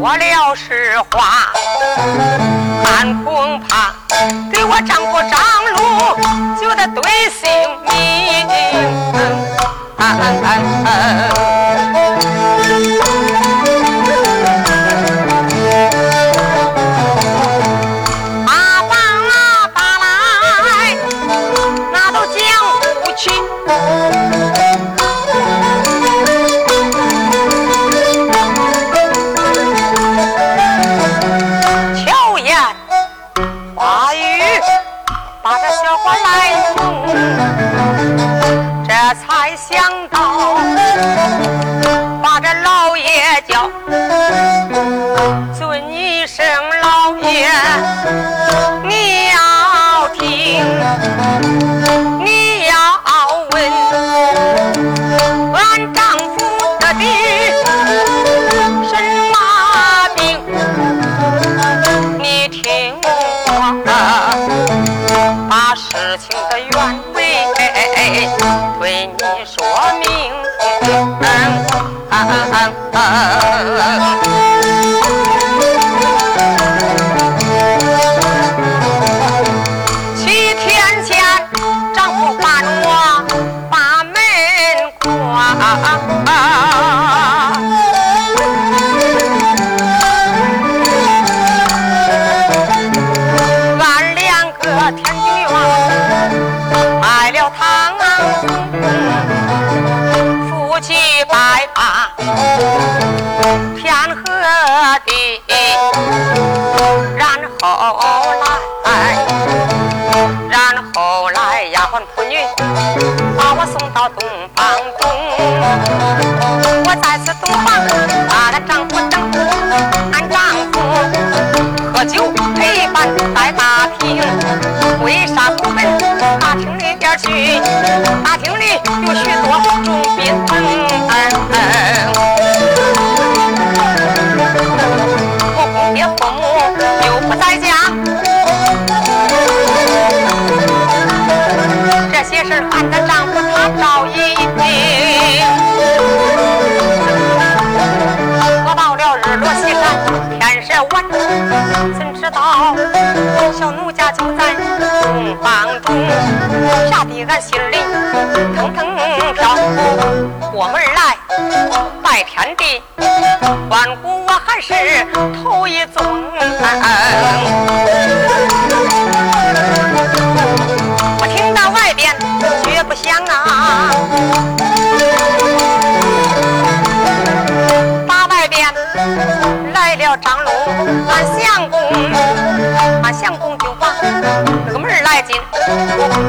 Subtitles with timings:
[0.00, 1.52] 说了实话
[2.86, 3.94] 俺恐怕
[4.50, 5.38] 给我张不张
[5.74, 5.78] 禄
[6.58, 7.50] 就得对姓
[7.84, 7.90] 名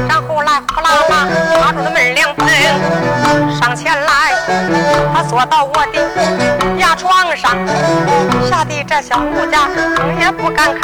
[0.08, 2.46] 然后来呼啦啦抓住了门铃盆，
[3.60, 4.32] 上前来，
[5.14, 7.56] 他坐到我的牙床上，
[8.48, 10.82] 吓得这小奴家吭也不敢吭，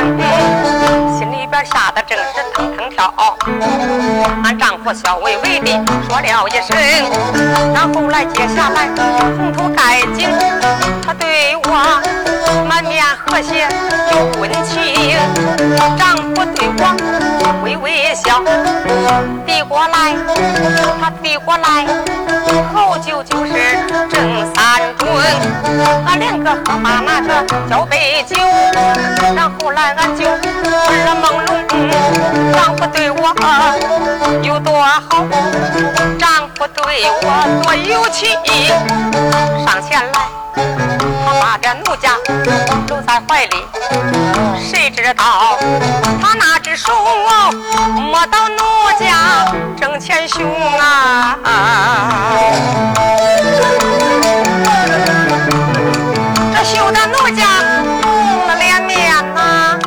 [1.19, 3.13] 心里边吓得正是腾腾跳。
[4.45, 5.71] 俺丈夫笑微微的
[6.09, 6.77] 说了一声，
[7.75, 8.89] 然后来接下来
[9.37, 10.29] 红头盖经，
[11.07, 12.03] 他对我
[12.69, 13.55] 满面和媳
[14.11, 14.83] 有温情
[15.99, 18.43] 丈夫对我微微笑
[19.47, 20.15] 递过来
[21.01, 21.87] 他递过来
[22.73, 23.53] 好酒就是
[24.09, 25.07] 正三准
[26.07, 28.37] 俺两个喝罢那个交杯酒
[29.37, 33.35] 然后来俺就耳了朦胧丈夫对我
[34.43, 35.27] 有多好
[36.19, 38.31] 丈夫对我多有情
[39.67, 40.38] 上前来
[41.25, 42.17] 他把这奴家
[42.89, 43.57] 搂在怀里，
[44.61, 45.57] 谁知道
[46.21, 46.93] 他那只手
[47.97, 48.57] 摸到奴
[48.99, 49.47] 家
[49.81, 50.45] 正前胸
[50.79, 51.39] 啊！
[56.55, 57.43] 这羞得奴家
[58.03, 59.79] 红了脸面呐！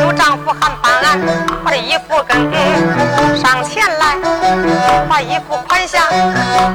[0.00, 1.04] 有丈夫还帮俺
[1.64, 2.50] 把这衣服跟
[5.08, 6.02] 把衣服宽下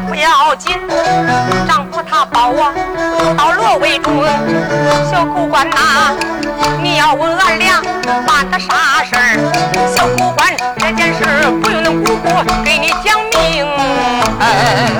[0.07, 0.77] 不要紧，
[1.67, 2.71] 丈夫他保我
[3.37, 4.25] 保罗为主，
[5.09, 6.15] 小狗官呐，
[6.81, 7.81] 你要问俺俩
[8.25, 9.37] 办的啥事儿？
[9.95, 11.19] 小狗官，这件事
[11.61, 12.29] 不用那姑姑
[12.63, 13.65] 给你讲明。
[14.39, 14.91] 哎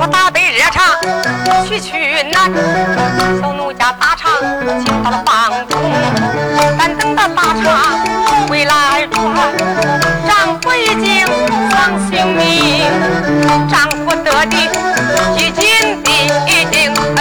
[0.00, 0.96] 我打杯热茶，
[1.66, 2.50] 去去难。”
[3.40, 4.28] 小奴家打茶
[4.84, 5.72] 进到了房中，
[6.78, 7.64] 但等到打茶
[8.48, 9.14] 回来转，
[10.26, 11.26] 丈夫已经
[11.70, 12.40] 丧性命。
[13.68, 14.48] 丈夫得的
[15.36, 15.60] 几斤
[17.14, 17.20] 的，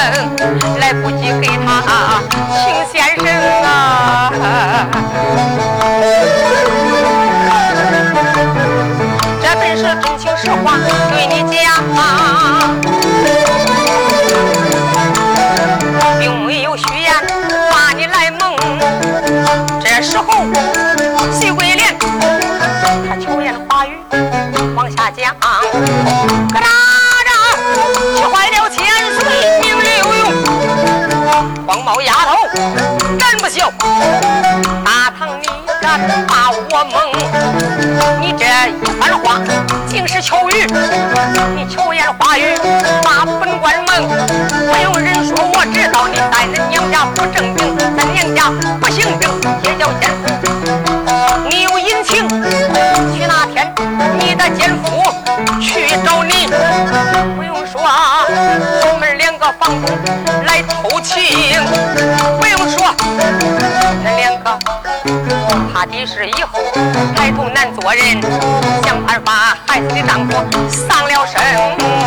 [0.80, 1.68] 来不及给他
[2.56, 2.60] 请
[2.92, 3.26] 先生
[3.64, 3.68] 啊。
[10.70, 10.78] 话
[11.10, 11.58] 对你讲，
[16.20, 17.12] 并没有虚言
[17.72, 18.56] 把你来蒙。
[19.82, 20.24] 这时候，
[21.40, 23.98] 徐桂莲他巧言华语
[24.76, 25.42] 往下讲，咯
[26.54, 26.60] 哒
[27.26, 27.32] 哒，
[28.16, 28.78] 气坏了千
[29.16, 29.20] 岁
[29.64, 30.28] 命刘墉，
[31.66, 32.30] 黄毛丫头
[33.18, 33.72] 真不孝，
[34.86, 35.48] 大唐你
[35.82, 36.54] 敢把我
[36.86, 36.94] 蒙？
[38.22, 39.42] 你这一番话。
[39.88, 40.68] 竟是巧语，
[41.56, 42.56] 你巧言花语
[43.04, 49.32] 把本官蒙，不用人说我知道你在恁娘家不正经，在娘家不行正，
[49.64, 50.24] 也叫奸夫。
[51.50, 53.74] 你有隐情，去那天
[54.20, 55.04] 你的奸夫
[55.60, 56.48] 去找你，
[57.36, 59.90] 不用说，我们两个房东
[60.46, 61.18] 来偷情，
[62.40, 62.94] 不用说，
[65.80, 66.60] 他的是以后
[67.16, 68.22] 抬头难做人，
[68.84, 70.34] 想办法孩子的丈夫
[70.68, 71.99] 丧了身。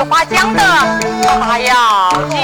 [0.00, 0.60] 话讲的
[1.40, 1.74] 大要
[2.30, 2.38] 紧，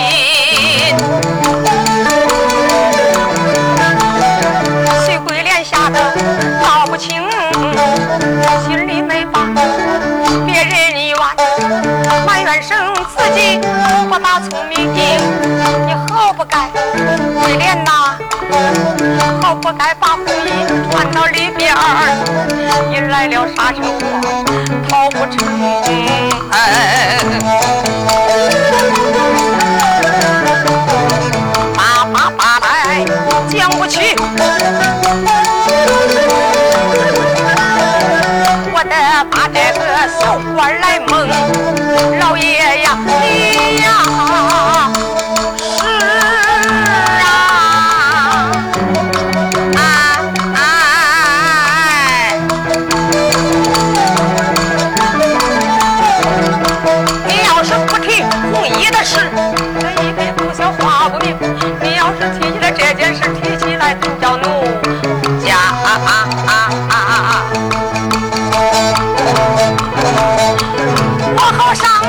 [5.07, 5.99] 徐桂莲吓得
[6.63, 7.29] 道不清，
[8.67, 8.98] 心里
[12.61, 12.77] 生
[13.17, 13.61] 自己
[14.09, 16.69] 不大聪明，你好不该
[17.41, 18.19] 桂莲呐，
[19.41, 21.79] 好不该把红绫穿到里边儿，
[22.93, 23.89] 引来了杀身祸，
[24.89, 25.39] 逃不成。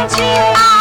[0.08, 0.79] 轻啊。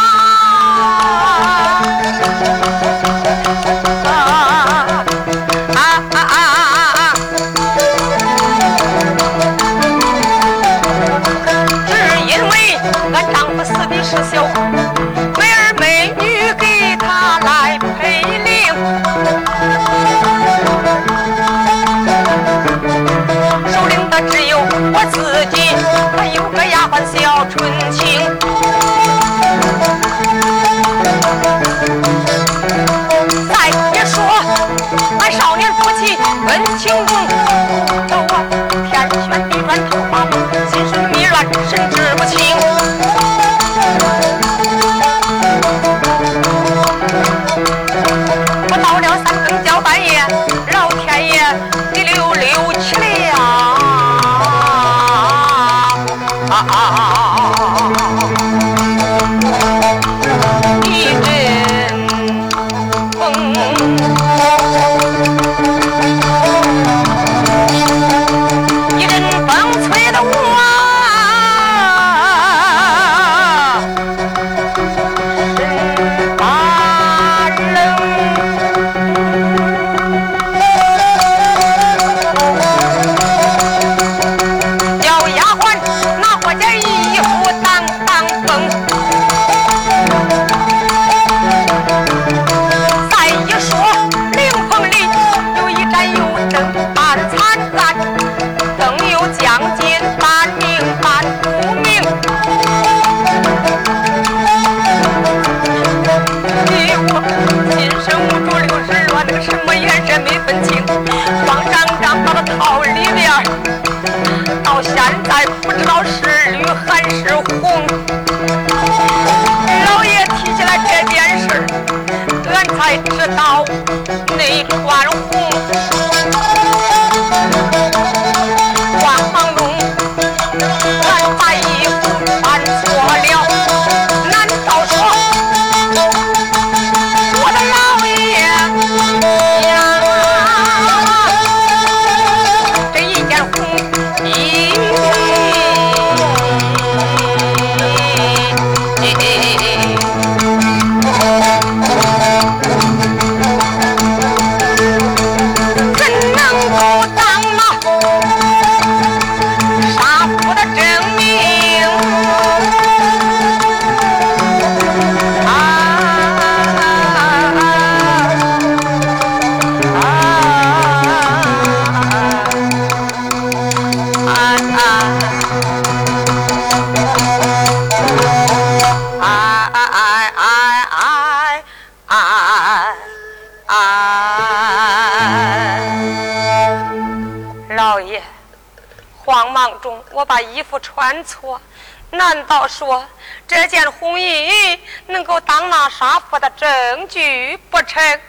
[192.49, 193.05] 道说
[193.47, 198.21] 这件红衣能够当那杀父的证据不成？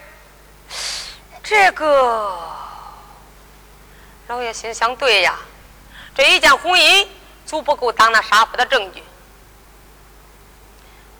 [1.42, 2.38] 这个
[4.28, 5.38] 老爷心想：对呀，
[6.14, 7.10] 这一件红衣
[7.46, 9.02] 足不够当那杀父的证据。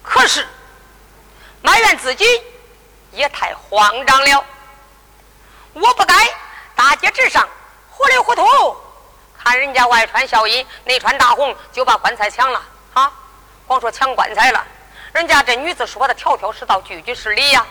[0.02, 0.46] 可是
[1.62, 2.26] 埋怨自己
[3.12, 4.44] 也太慌张了，
[5.72, 6.14] 我不该
[6.74, 7.48] 大街之上
[7.88, 8.76] 糊里糊涂。
[9.42, 12.62] 看人家外穿孝衣，内穿大红，就把棺材抢了
[12.94, 13.12] 啊！
[13.66, 14.66] 光说抢棺材了，
[15.12, 17.64] 人家这女子说的条条是道，句句是理呀。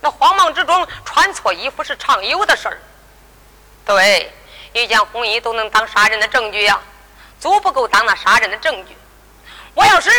[0.00, 2.80] 那慌忙之中穿错衣服是常有的事儿。
[3.84, 4.32] 对，
[4.72, 6.80] 一件红衣都能当杀人的证据呀，
[7.38, 8.96] 足不够当那杀人的证据。
[9.74, 10.10] 我要是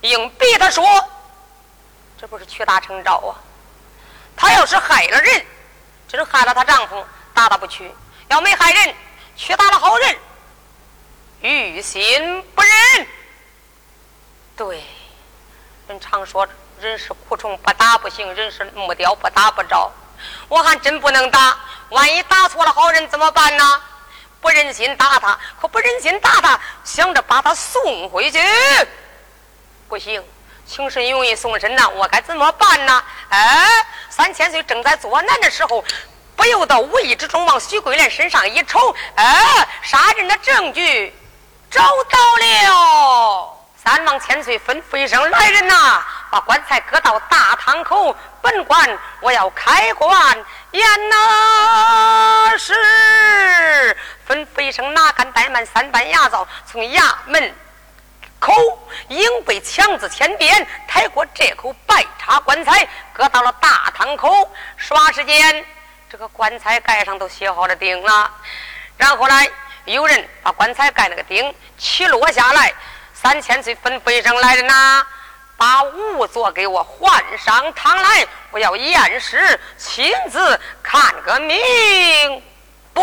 [0.00, 0.84] 硬逼他说，
[2.20, 3.38] 这不是屈打成招啊？
[4.36, 5.46] 他要是害了人，
[6.08, 7.84] 真害了她丈夫，打他不屈；
[8.28, 8.94] 要没害人。
[9.36, 10.16] 屈打了好人，
[11.40, 13.06] 于心不忍。
[14.60, 14.84] 对，
[15.88, 16.46] 人常说
[16.82, 19.90] 人是苦虫，不打不行；人是木雕，不打不着。
[20.48, 21.56] 我还真不能打，
[21.88, 23.80] 万一打错了好人怎么办呢？
[24.42, 28.38] 不忍心打他，可不忍心打他，想着把他送回去，
[29.88, 30.22] 不行，
[30.66, 31.88] 情深容易送深呐。
[31.88, 33.02] 我该怎么办呢？
[33.30, 35.82] 哎，三千岁正在作难的时候。
[36.36, 41.14] 不由得无意之中往徐桂莲身上一瞅，哎，杀人的证据
[41.70, 43.59] 找到了！
[43.82, 52.74] 三王千岁吩咐一声：“来人呐，把棺材搁到大堂口，本官我要开棺验呐！”是
[54.28, 57.54] 吩咐一声，拿杆怠慢三班牙皂从衙门
[58.38, 58.52] 口
[59.08, 65.64] 硬被强字千边抬过这口白茶棺材，搁到了大堂口，耍时间。
[66.10, 68.30] 这个棺材盖上都写好了钉了，
[68.98, 69.48] 然后来
[69.86, 72.74] 有人把棺材盖那个钉起落下来。
[73.22, 75.04] 三千岁分飞上来的呐，
[75.56, 82.42] 把仵作给我换上堂来，我要验尸，亲自看个明。
[82.94, 83.02] 不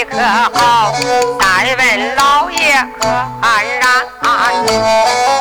[0.00, 0.94] 你可好？
[1.38, 2.58] 再问老爷
[2.98, 3.06] 可
[3.42, 3.84] 安然？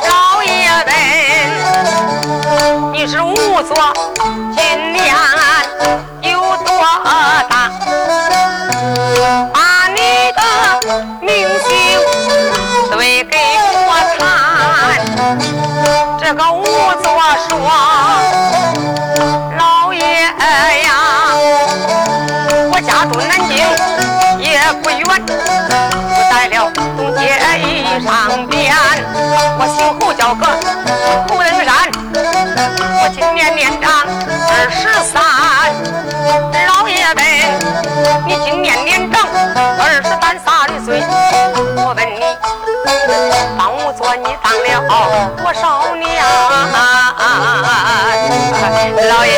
[0.09, 0.91] 老爷问
[2.91, 3.73] 你是仵作，
[4.53, 4.59] 今
[4.91, 5.15] 年
[6.23, 6.77] 有多
[7.47, 7.71] 大？
[9.53, 9.97] 把你
[10.35, 10.41] 的
[11.21, 11.69] 名姓
[12.91, 13.37] 对给
[13.87, 14.21] 我谈，
[16.19, 16.65] 这个仵
[17.01, 17.07] 作
[17.47, 17.49] 说，
[19.57, 20.03] 老爷
[20.83, 20.89] 呀，
[22.69, 23.58] 我家住南京
[24.73, 25.07] 不远，
[26.31, 27.21] 在了东街
[27.59, 27.67] 一
[28.03, 28.75] 上边，
[29.57, 30.45] 我姓胡叫个
[31.27, 31.69] 胡登山，
[33.01, 33.87] 我今年年长
[34.49, 35.21] 二十三，
[36.67, 37.23] 老爷们，
[38.27, 39.27] 你今年年长？
[39.79, 40.47] 二十三三
[40.85, 41.01] 岁，
[41.75, 42.21] 我问你，
[43.57, 44.67] 当仵作你当了
[45.37, 46.07] 多少年？
[49.09, 49.29] 老爷，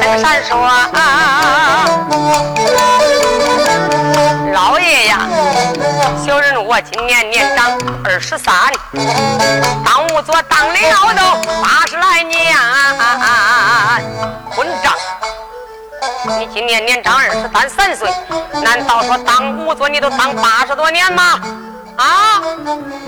[0.00, 0.50] 登山说，
[6.82, 8.54] 今年年长二十三，
[9.84, 10.74] 当仵作当了
[11.14, 12.56] 都八十来年，
[14.50, 14.94] 混账！
[16.38, 18.08] 你今年年长二十三三岁，
[18.62, 21.40] 难道说当仵作你都当八十多年吗？
[21.96, 22.40] 啊！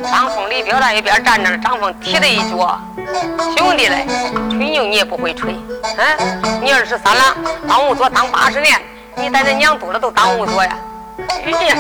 [0.05, 2.79] 张凤李彪在一边站着，张凤踢了一脚，
[3.57, 4.07] 兄弟嘞，
[4.51, 5.57] 吹牛你也不会吹，
[5.97, 6.61] 嗯？
[6.61, 7.35] 你二十三了，
[7.67, 8.79] 当仵作当八十年，
[9.17, 10.77] 你在那娘肚子都当仵作呀？
[11.45, 11.77] 哎呀，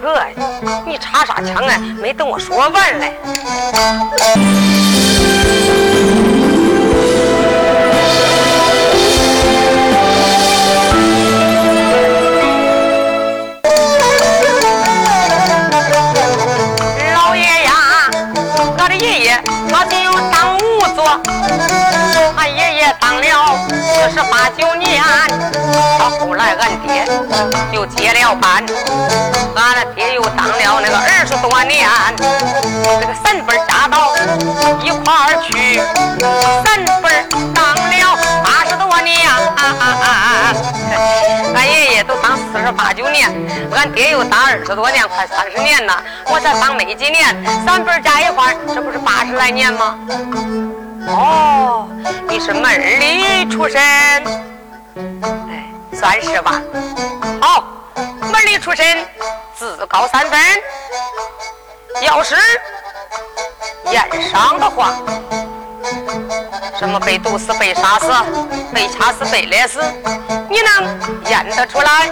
[0.00, 0.20] 哥，
[0.86, 1.78] 你插啥枪啊？
[2.00, 3.14] 没等我说完嘞。
[24.10, 25.02] 十八九年，
[25.98, 27.06] 到后来俺爹
[27.72, 28.64] 就接了班，
[29.54, 31.88] 俺的爹又当了那个二十多年，
[33.00, 34.14] 这个三辈加到
[34.82, 35.80] 一块儿去，
[36.64, 37.10] 三辈
[37.54, 39.18] 当了八十多年。
[41.54, 43.30] 俺爷爷都当四十八九年，
[43.74, 49.98] 俺爹又当二十多年，快三十年了，我才当没几年，三辈加一块这不是八十来年吗？
[51.08, 51.88] 哦，
[52.28, 56.60] 你是门里出身，哎，算是吧。
[57.40, 57.64] 好，
[58.30, 59.06] 门里出身，
[59.56, 60.38] 自高三分。
[62.02, 62.36] 要是
[63.90, 64.92] 验伤的话，
[66.78, 68.06] 什么被毒死、被杀死、
[68.72, 69.82] 被掐死、被勒死，
[70.48, 72.10] 你能验得出来？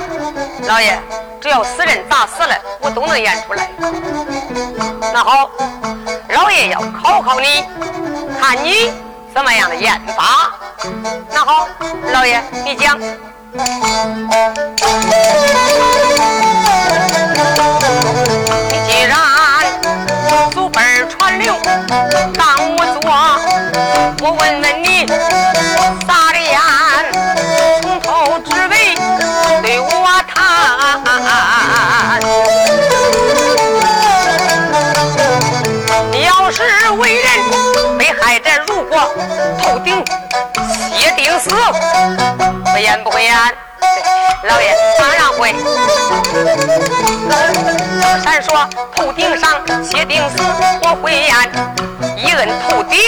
[0.67, 0.99] 老爷，
[1.41, 3.71] 只要死人咋死了，我都能验出来。
[5.13, 5.51] 那好，
[6.31, 7.65] 老爷要考考你。
[8.41, 8.91] 看你
[9.35, 10.53] 什么样的验法？
[11.33, 11.69] 那好，
[12.13, 12.99] 老爷你讲。
[18.69, 19.17] 你既然
[20.53, 21.55] 祖辈传流
[22.35, 23.03] 当我做，
[24.23, 25.07] 我问问你，
[39.63, 40.05] 头顶
[40.97, 41.51] 谢定死，
[42.73, 43.35] 不演不会演？
[44.45, 45.55] 老爷当然会。
[48.23, 50.37] 闪说头顶上谢定死，
[50.83, 51.29] 我会演，
[52.17, 52.99] 一摁头顶，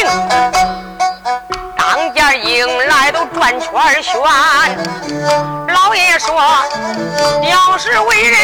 [1.76, 4.14] 当家迎来都转圈旋。
[5.68, 6.34] 老爷说，
[7.50, 8.38] 要是为人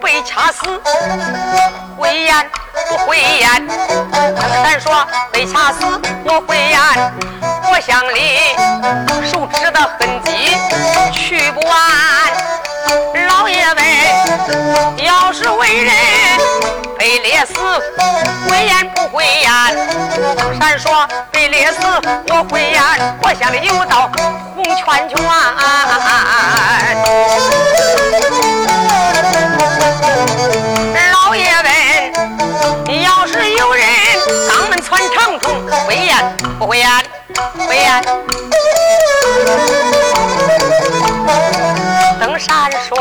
[0.00, 0.80] 被掐死，
[1.98, 2.50] 会言
[2.88, 3.68] 不会言？
[4.64, 5.84] 咱说被掐死
[6.24, 6.78] 我会言，
[7.70, 8.56] 我乡里
[9.30, 10.56] 手指的痕迹
[11.12, 11.76] 去不完。
[13.28, 13.84] 老爷们，
[15.04, 15.94] 要是为人
[16.98, 17.54] 被勒死，
[18.48, 19.46] 会言不会言？
[20.58, 21.78] 咱说被勒死
[22.30, 22.82] 我会言，
[23.22, 24.10] 我乡里有道
[24.54, 25.16] 红圈圈。
[31.12, 31.67] 老爷们，
[33.02, 33.86] 要是有人
[34.48, 36.88] 当门窜长虫，会言不会言？
[37.66, 38.02] 会言。
[42.20, 42.96] 登山说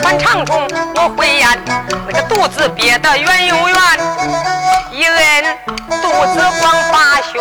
[0.00, 1.48] 窜长虫，我会言，
[2.06, 3.76] 那个肚子憋得圆又圆，
[4.92, 5.58] 一摁
[6.20, 7.40] 肚子光发旋。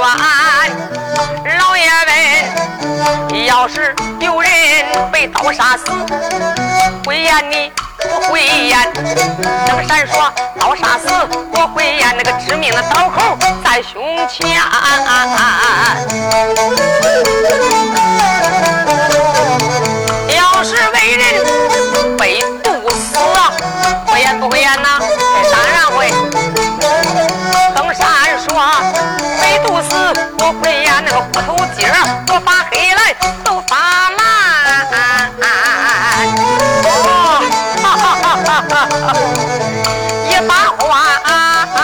[1.58, 4.50] 老爷问，要是有人
[5.12, 5.84] 被刀杀死，
[7.06, 7.70] 会言你？
[8.02, 8.80] 不会演，
[9.68, 11.10] 登山说刀杀死，
[11.52, 14.48] 我会演那个致命的刀口在胸前。
[20.38, 23.18] 要是为人被毒死，
[24.06, 24.88] 会演不会演呢？
[31.32, 34.20] 不偷鸡儿，不发黑来，都发烂。
[36.84, 36.88] 哦，
[37.84, 38.04] 哈哈
[38.46, 38.74] 哈哈
[40.30, 40.82] 一把花、
[41.24, 41.32] 啊
[41.76, 41.80] 啊，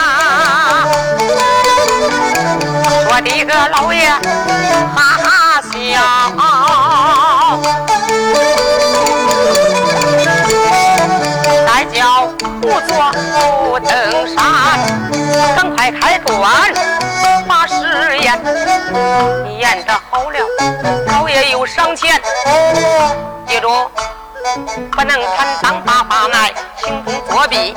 [3.02, 4.08] 说的个老爷
[4.94, 5.26] 哈哈
[5.72, 5.74] 笑。
[11.92, 12.28] 叫
[12.60, 12.90] 仵作
[13.64, 13.88] 不登
[14.36, 14.36] 山，
[15.56, 16.36] 赶快开棺。
[19.44, 20.38] 你，演得好了，
[21.06, 22.20] 老爷有赏钱，
[23.46, 23.68] 记住。
[24.92, 27.74] 不能贪赃打把卖，行动作弊。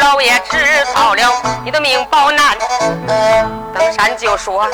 [0.00, 0.56] 老爷知
[0.94, 2.56] 道了，你的命保难。
[3.74, 4.66] 登山就说：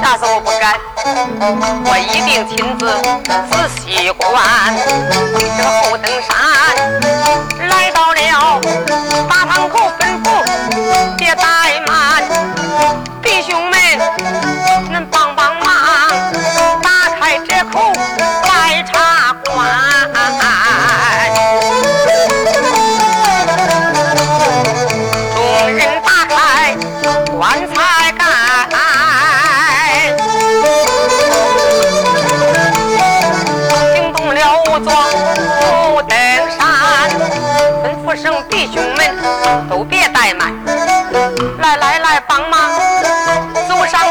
[0.00, 0.78] 下次我不敢，
[1.84, 2.86] 我一定亲自
[3.50, 4.22] 仔细观。
[5.58, 6.30] 这后登山
[7.68, 8.60] 来到了
[9.28, 10.26] 大堂口，吩咐
[11.18, 11.71] 别怠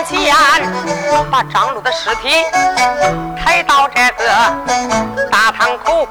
[0.04, 0.34] 前
[1.30, 2.30] 把张禄的尸体
[3.44, 4.26] 抬到这个
[5.32, 6.08] 大堂口。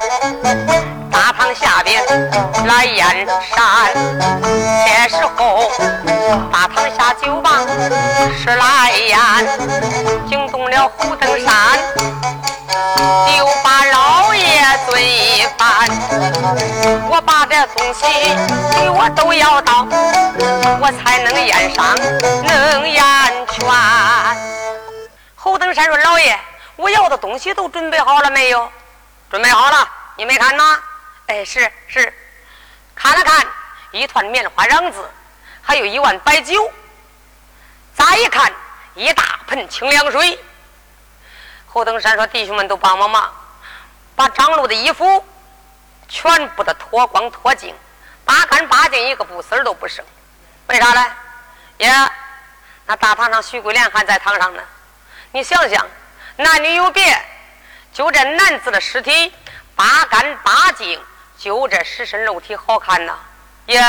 [1.10, 2.02] 大堂下边
[2.66, 3.92] 来燕山，
[4.86, 5.70] 这时候
[6.52, 7.50] 大堂下酒吧
[8.38, 9.18] 是来燕，
[10.28, 11.52] 惊动了虎登山，
[12.66, 13.84] 就把
[14.90, 15.88] 罪犯。
[17.08, 18.02] 我把这东西
[18.76, 19.86] 给我都要到，
[20.80, 21.96] 我才能验伤，
[22.44, 23.02] 能验
[23.48, 23.64] 全。
[25.36, 26.38] 侯登山说：“老爷，
[26.76, 28.70] 我要的东西都准备好了没有？
[29.30, 30.78] 准备好了，你没看吗？”
[31.26, 32.12] 哎，是是，
[32.94, 33.46] 看了看
[33.92, 35.08] 一团棉花瓤子，
[35.62, 36.70] 还有一碗白酒。
[37.94, 38.52] 再一看，
[38.94, 40.38] 一大盆清凉水。
[41.66, 43.32] 侯登山说：“弟兄们都帮帮忙，
[44.20, 45.24] 把张禄的衣服
[46.06, 47.74] 全部的脱光脱净，
[48.22, 50.04] 八干八净，一个不丝儿都不剩。
[50.66, 51.06] 为啥呢？
[51.78, 51.90] 耶，
[52.84, 54.62] 那大堂上徐桂莲还在堂上呢。
[55.32, 55.86] 你想想，
[56.36, 57.02] 男女有别，
[57.94, 59.32] 就这男子的尸体
[59.74, 61.00] 八干八净。”
[61.38, 63.14] 就这尸身肉体好看呐，
[63.64, 63.82] 也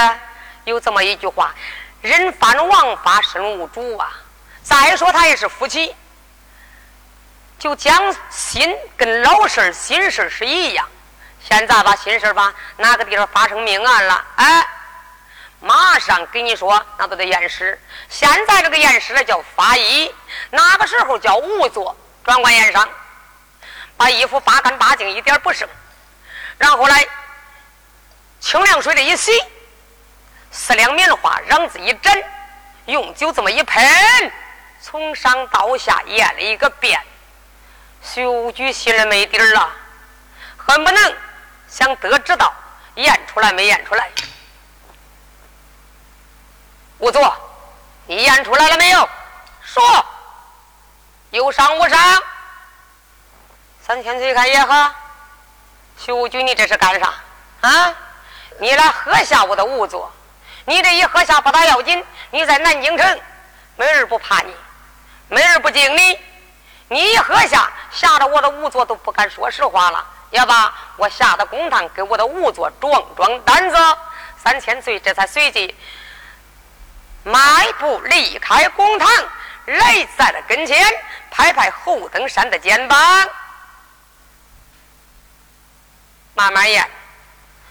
[0.64, 1.54] 有这么一句话
[2.00, 4.10] ：“人犯王法身无主啊。”
[4.64, 5.94] 再说他也是夫妻，
[7.62, 10.90] 就将心跟老事儿心事儿是一样。
[11.48, 14.26] 现在把心事儿吧，哪个地方发生命案了？
[14.38, 14.68] 哎，
[15.60, 17.80] 马上给你说，那都得验尸。
[18.10, 20.12] 现在这个验尸呢叫法医，
[20.50, 22.90] 那个时候叫仵作，专管验伤，
[23.96, 25.70] 把衣服扒干扒净，一点不剩，
[26.58, 27.08] 然后来。
[28.40, 29.32] 清凉水里一洗，
[30.50, 32.24] 四两棉花瓤子一枕，
[32.88, 34.32] 用酒这么一喷，
[34.82, 37.00] 从上到下验了一个遍。
[38.04, 39.70] 徐无举心里没底儿了，
[40.58, 41.16] 恨不能
[41.68, 42.54] 想得知道
[42.96, 44.10] 验出来没验出来。
[47.00, 47.36] 仵作，
[48.08, 49.10] 你验出来了没有？
[49.64, 50.06] 说。
[51.32, 52.24] 有伤无伤？
[53.82, 54.94] 三千岁看也好。
[55.98, 57.14] 徐武举，你这是干啥？
[57.62, 57.96] 啊？
[58.60, 60.12] 你来喝下我的仵作，
[60.66, 62.04] 你这一喝下不大要紧。
[62.32, 63.22] 你在南京城，
[63.78, 64.54] 没人不怕你，
[65.30, 66.20] 没人不敬你。
[66.90, 70.06] 你一喝下，吓得我的仵作都不敢说实话了。
[70.32, 73.76] 要把我下的公堂，给我的仵作壮壮胆子。
[74.38, 75.76] 三千岁这才随即
[77.24, 79.08] 迈步离开公堂，
[79.66, 80.84] 来在了跟前，
[81.30, 82.98] 拍拍侯登山的肩膀，
[86.34, 86.90] 慢慢咽，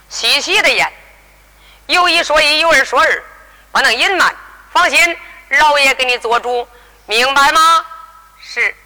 [0.09, 0.93] 细细的咽，
[1.87, 3.25] 有一说一，有二说二，
[3.73, 4.37] 不能隐瞒。
[4.71, 5.17] 放心，
[5.49, 6.69] 老爷给你做主，
[7.07, 7.85] 明白吗？
[8.39, 8.77] 是。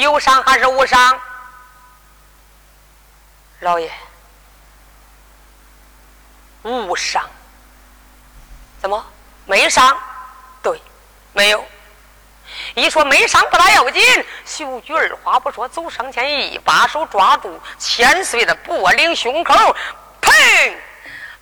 [0.00, 1.20] 有伤还是无伤？
[3.60, 3.90] 老爷。
[6.62, 7.24] 无伤，
[8.80, 9.04] 怎么
[9.46, 9.96] 没伤？
[10.62, 10.80] 对，
[11.32, 11.64] 没有。
[12.74, 14.02] 一说没伤不大要紧。
[14.44, 19.54] 秀菊二话不说，走上前一把手抓住千岁的脖领胸口，
[20.20, 20.76] 砰，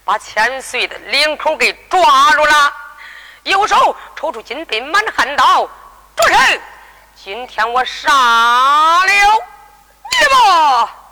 [0.04, 2.72] 把千岁的领口给抓住了。
[3.44, 5.64] 右手抽出金杯满汉刀，
[6.16, 6.34] 住手，
[7.26, 11.05] 今天我杀了你吧。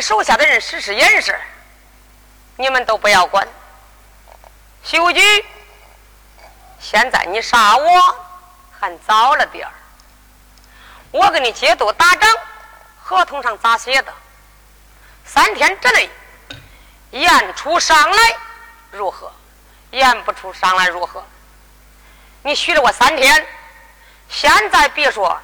[0.00, 1.38] 手下的人实施掩饰，
[2.56, 3.46] 你们都不要管。
[4.82, 5.20] 徐无举，
[6.80, 8.16] 现在你杀我
[8.78, 9.72] 还早了点儿。
[11.10, 12.34] 我给你接督打仗，
[13.02, 14.12] 合同上咋写的？
[15.24, 16.10] 三天之内
[17.10, 18.36] 验出伤来
[18.90, 19.32] 如何？
[19.90, 21.24] 验不出伤来如何？
[22.42, 23.46] 你许了我三天，
[24.28, 25.38] 现在别说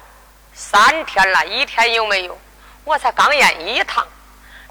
[0.53, 2.37] 三天了，一天有没有？
[2.83, 4.07] 我才刚验一趟。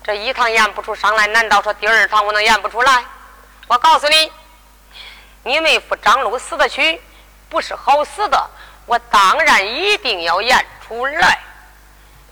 [0.05, 3.03] 这一趟验不出伤来，难道说第二趟我能验不出来？
[3.67, 4.31] 我告诉你，
[5.43, 7.01] 你妹夫张禄死的去，
[7.49, 8.51] 不是好死的。
[8.85, 11.41] 我当然一定要验出来。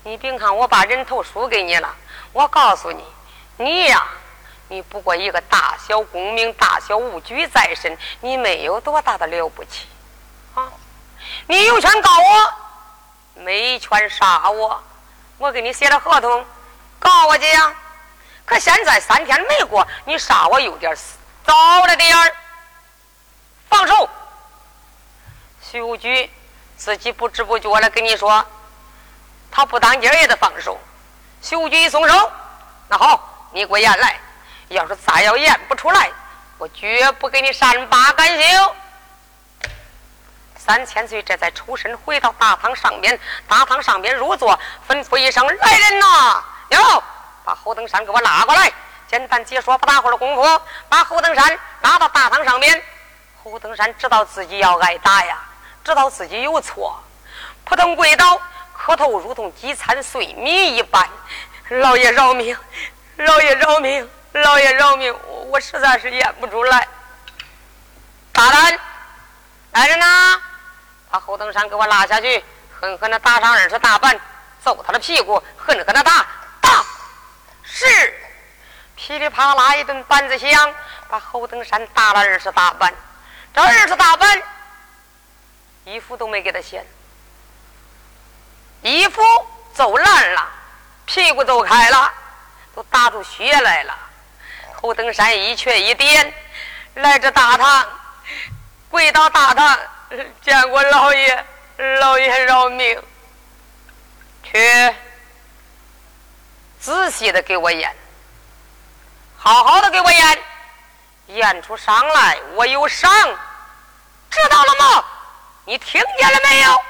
[0.04, 1.94] 你别看我把人头输给你了，
[2.34, 3.02] 我告诉你，
[3.56, 4.06] 你呀，
[4.68, 9.86] 你不过一个大小功名、大小物举在身，你没有多大的了不起
[10.54, 10.70] 啊！
[11.46, 12.54] 你有权告我，
[13.42, 14.82] 没权杀我。
[15.38, 16.44] 我给你写了合同。
[17.02, 17.74] 告我去呀！
[18.44, 20.96] 可现在三天没过，你杀我有点
[21.44, 22.34] 早了点儿。
[23.68, 24.08] 放手！
[25.60, 26.30] 徐无举
[26.76, 28.44] 自己不知不觉的跟你说，
[29.50, 30.78] 他不当劲也得放手。
[31.40, 32.32] 徐无举一松手，
[32.88, 34.18] 那好，你给我验来。
[34.68, 36.10] 要是再要验不出来，
[36.58, 38.74] 我绝不给你善罢甘休。
[40.56, 46.44] 三千岁这才抽身回到大堂上面，大堂上面入座，吩咐一声：“来人呐！
[46.72, 47.02] 哟，
[47.44, 48.72] 把侯登山给我拉过来。”
[49.08, 52.82] 简单解说不大会儿的功夫，把侯登山拉到大堂上面。
[53.44, 55.38] 侯登山知道自己要挨打呀，
[55.84, 56.98] 知道自己有错，
[57.64, 58.40] 扑通跪倒，
[58.72, 61.06] 磕头如同饥餐碎米一般。
[61.68, 62.56] 老爷饶命！
[63.16, 64.10] 老爷饶命！
[64.32, 65.14] 老爷饶命！
[65.50, 66.88] 我实在是咽不出来。
[68.32, 68.78] 大胆！
[69.72, 70.40] 来人呐！
[71.10, 72.42] 把侯登山给我拉下去，
[72.80, 74.18] 狠狠的打上二十大板，
[74.64, 76.26] 揍他的屁股，狠狠的打！
[76.62, 76.82] 打！
[77.62, 77.86] 是！
[78.96, 80.74] 噼里啪啦一顿板子响，
[81.08, 82.94] 把侯登山打了二十大板。
[83.52, 84.42] 这二十大板，
[85.84, 86.86] 衣服都没给他掀，
[88.80, 89.20] 衣服
[89.74, 90.48] 揍烂了，
[91.04, 92.12] 屁股揍开了，
[92.74, 93.94] 都打出血来了。
[94.80, 96.32] 侯登山一瘸一点
[96.94, 97.86] 来这大堂，
[98.88, 99.78] 跪到大堂，
[100.40, 101.44] 见过老爷，
[102.00, 103.02] 老爷饶命！
[104.44, 104.94] 去，
[106.82, 107.94] 仔细的给我演，
[109.38, 110.42] 好好的给我演，
[111.28, 113.08] 演出伤来，我有伤，
[114.28, 115.04] 知道了吗？
[115.64, 116.82] 你听见了没有？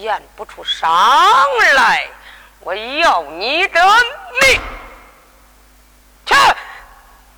[0.00, 0.88] 演不出伤
[1.74, 2.08] 来，
[2.60, 3.84] 我要你的
[4.40, 4.60] 命！
[6.24, 6.34] 去，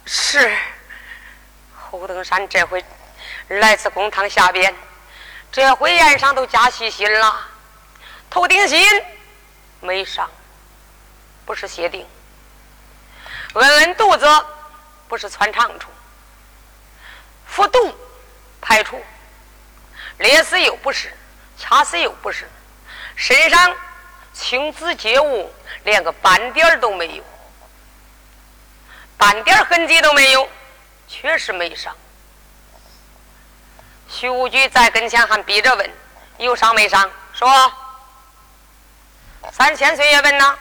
[0.05, 0.55] 是
[1.75, 2.85] 侯登山这回
[3.49, 4.75] 来自公堂下边，
[5.51, 7.35] 这回宴上都加细心了，
[8.29, 9.03] 头顶心
[9.81, 10.31] 没伤，
[11.45, 12.07] 不是血钉，
[13.55, 14.27] 摁摁肚子
[15.09, 15.91] 不是穿肠处，
[17.47, 17.95] 服毒
[18.61, 19.03] 排除，
[20.19, 21.13] 裂死又不是，
[21.59, 22.51] 掐死又不是，
[23.15, 23.77] 身上
[24.33, 25.53] 青紫皆无，
[25.85, 27.25] 连个斑点都没有。
[29.17, 30.49] 半点痕迹都没有，
[31.07, 31.95] 确实没伤。
[34.09, 35.91] 徐无惧在跟前还逼着问
[36.39, 37.73] ：“有伤没伤？”说
[39.53, 40.59] ：“三千岁也问呐，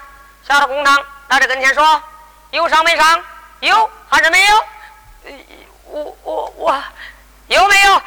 [0.48, 2.04] 下了公堂到这跟前说：
[2.52, 3.24] 有伤没伤？
[3.62, 4.66] 有还是没有？
[5.86, 6.84] 我我我
[7.48, 8.02] 有没有？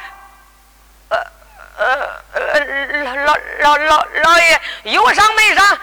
[1.09, 1.25] 呃
[1.77, 2.59] 呃呃，
[3.23, 5.77] 老老老老爷有伤没伤？”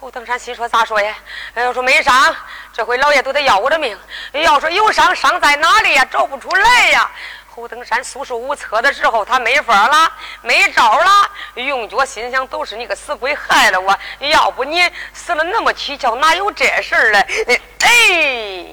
[0.00, 1.14] 侯登山心说：“咋说呀？
[1.54, 2.34] 要说没伤，
[2.72, 3.96] 这回老爷都得要我的命；
[4.32, 6.04] 要说有伤，伤在哪里呀？
[6.10, 7.10] 找不出来呀！”
[7.54, 11.30] 侯登山束手无策的时候，他没法了，没招了。
[11.54, 13.96] 用脚心想：都是你个死鬼害了我！
[14.20, 14.82] 要不你
[15.12, 17.60] 死了那么蹊跷，哪有这事儿嘞？
[17.80, 18.66] 哎，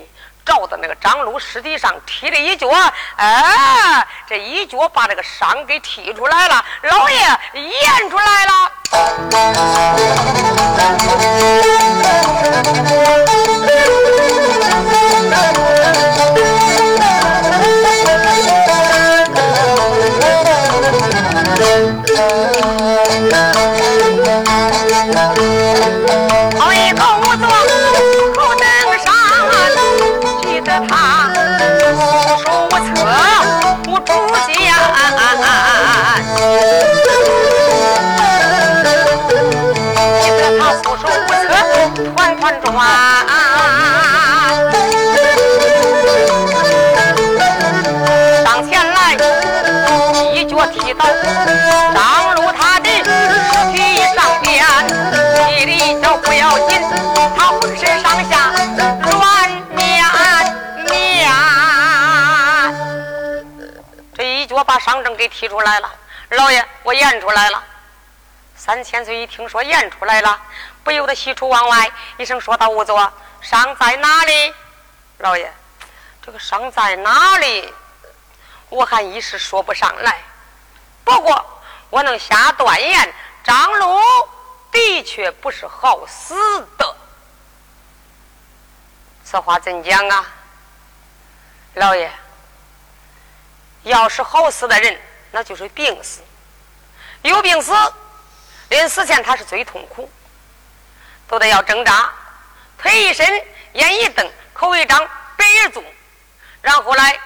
[0.46, 2.68] 照到那个张鲁尸体上踢了一脚，
[3.18, 7.18] 哎，这一脚把这个伤给踢出来了，老爷
[7.54, 8.72] 验出来了。
[64.72, 65.92] 把伤症给提出来了，
[66.30, 67.62] 老爷，我验出来了。
[68.56, 70.42] 三千岁一听说验出来了。
[70.82, 74.54] 不由得喜出望外，一声说道：“仵作，伤在哪里？
[75.18, 75.52] 老爷，
[76.22, 77.74] 这个伤在哪里？
[78.70, 80.22] 我还一时说不上来。
[81.04, 81.46] 不过
[81.90, 83.14] 我能下断言，
[83.44, 84.00] 张鲁
[84.72, 86.34] 的确不是好死
[86.78, 86.96] 的。
[89.26, 90.26] 此话怎讲啊？
[91.74, 92.10] 老爷，
[93.84, 95.00] 要是好死的人，
[95.32, 96.22] 那就是病死。
[97.22, 97.74] 有病死，
[98.70, 100.10] 临死前他是最痛苦。”
[101.28, 102.12] 都得要挣扎，
[102.78, 103.26] 腿一伸，
[103.72, 105.00] 眼一瞪，口一张，
[105.38, 105.82] 鼻一诌，
[106.62, 107.18] 然后来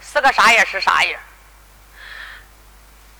[0.00, 1.20] 死个啥样是啥样。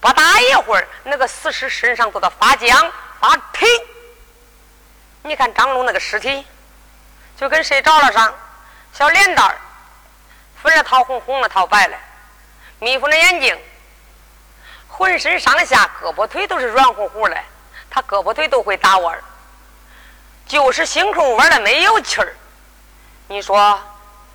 [0.01, 3.69] 不大一会儿，那个死尸身上都得发僵发疼。
[5.23, 6.45] 你看张龙那个尸体，
[7.37, 8.35] 就跟谁着了上，
[8.93, 9.57] 小脸蛋儿，
[10.61, 11.97] 粉了桃红，红了桃白了，
[12.79, 13.59] 眯缝着眼睛，
[14.89, 17.37] 浑身上下胳膊腿都是软乎乎的，
[17.91, 19.23] 他胳膊腿都会打弯儿。
[20.47, 22.35] 就是心口窝的没有气儿。
[23.29, 23.81] 你说，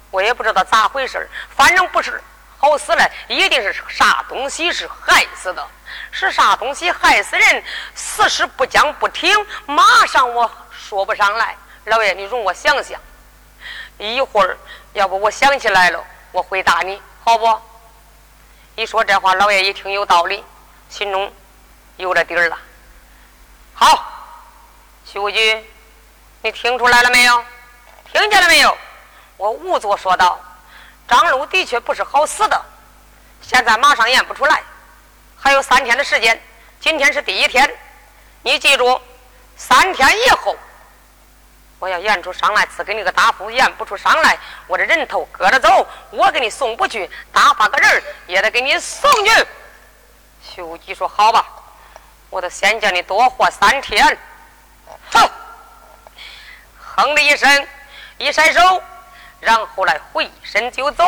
[0.09, 2.21] 我也不知道咋回事反正不是
[2.57, 5.65] 好死了，一定是啥东西是害死的，
[6.11, 7.63] 是啥东西害死人？
[7.95, 9.33] 死事不讲不听，
[9.67, 11.55] 马上我说不上来。
[11.85, 12.99] 老爷，你容我想想，
[13.97, 14.57] 一会儿
[14.93, 17.61] 要不我想起来了，我回答你，好不？
[18.82, 20.43] 一说这话，老爷一听有道理，
[20.89, 21.32] 心中
[21.97, 22.57] 有了底儿了。
[23.75, 24.11] 好，
[25.05, 25.63] 徐武举，
[26.41, 27.45] 你听出来了没有？
[28.11, 28.75] 听见了没有？
[29.38, 30.39] 我仵作说道
[31.07, 32.59] ：“张禄的确不是好死的，
[33.39, 34.63] 现在马上验不出来，
[35.39, 36.41] 还有三天的时间。
[36.79, 37.71] 今天是第一天，
[38.41, 38.99] 你记住，
[39.55, 40.57] 三天以后
[41.82, 43.49] 我要验出伤来，赐给你个答复。
[43.49, 49.47] 验不出伤来，我这人头搁着走，我给你送不去，打发个人也得给你送去。”
[50.47, 51.43] 徐武吉说：“好吧，
[52.29, 54.05] 我得先叫你多活三天。”
[55.11, 55.27] 哼，
[56.77, 57.67] 哼的一声。
[58.19, 58.84] 一甩手，
[59.39, 61.03] 然后来回身就走，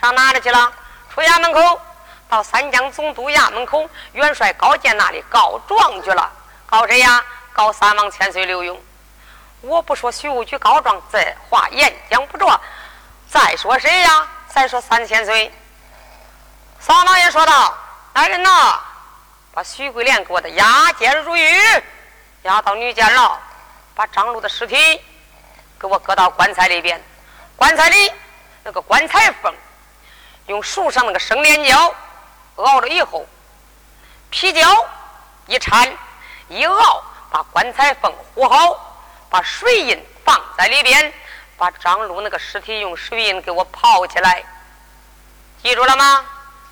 [0.00, 0.72] 上哪里去了？
[1.14, 1.80] 出衙门口，
[2.28, 6.28] 到三江总督衙门口，元帅高见那里告状去了。
[6.66, 7.24] 告谁呀？
[7.52, 8.76] 告三王千岁刘墉。
[9.60, 12.60] 我不说徐务局告状，这话言讲不着。
[13.28, 14.26] 再说谁呀？
[14.48, 15.52] 再说三千岁。
[16.80, 17.76] 三老爷说道
[18.14, 18.80] ：“来人呐，
[19.52, 21.82] 把徐桂莲给我的押监入狱，
[22.42, 23.36] 押到女监牢，
[23.94, 24.76] 把张禄的尸体。”
[25.80, 27.00] 给我搁到棺材里边，
[27.54, 28.12] 棺材里
[28.64, 29.54] 那个棺材缝，
[30.46, 31.94] 用树上那个生莲胶
[32.56, 33.24] 熬了以后，
[34.28, 34.60] 皮胶
[35.46, 35.88] 一缠
[36.48, 38.87] 一熬，把棺材缝糊好，
[39.30, 41.12] 把水印放在里边，
[41.56, 44.42] 把张禄那个尸体用水印给我泡起来，
[45.62, 46.24] 记住了吗？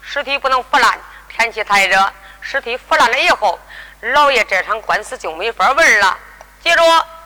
[0.02, 0.98] 尸体不能腐烂，
[1.28, 3.58] 天气太热，尸体腐烂了以后，
[4.00, 6.16] 老爷这场官司就没法问了。
[6.62, 6.82] 记住，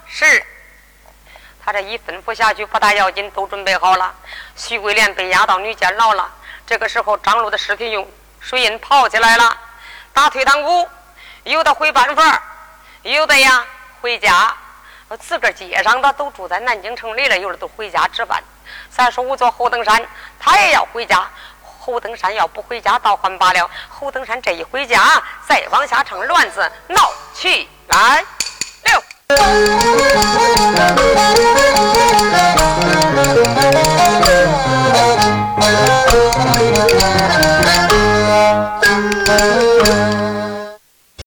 [0.09, 0.45] 是。
[1.63, 4.15] 他这一吩咐下去，不大要紧，都准备好了。
[4.57, 6.29] 徐桂莲被押到女监牢了。
[6.67, 8.11] 这个时候，张禄的尸体用
[8.41, 9.57] 水印泡起来了。
[10.15, 10.89] 打退堂鼓，
[11.45, 12.43] 有的回办法，
[13.03, 13.65] 有的呀
[14.01, 14.57] 回家。
[15.11, 18.41] 我自个儿街上的都住在南京城里了，有的都回家值班。
[18.91, 20.01] 再说，我做侯登山，
[20.39, 21.29] 他也要回家。
[21.81, 23.69] 侯登山要不回家，倒还罢了。
[23.89, 28.25] 侯登山这一回家，再往下成乱子闹起来
[28.85, 29.03] 六。